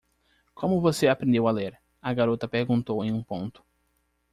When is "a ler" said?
1.47-1.79